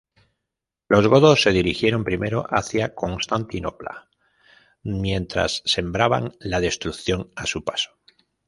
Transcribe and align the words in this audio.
Los 0.87 1.05
godos 1.07 1.43
se 1.43 1.51
dirigieron 1.51 2.03
primero 2.03 2.43
hacia 2.49 2.95
Constantinopla 2.95 4.09
mientras 4.81 5.61
sembraban 5.65 6.31
la 6.39 6.59
destrucción 6.59 7.29
a 7.35 7.45
su 7.45 7.63
paso. 7.63 7.91